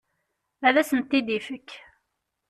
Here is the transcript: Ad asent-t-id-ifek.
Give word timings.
Ad 0.67 0.75
asent-t-id-ifek. 0.81 1.69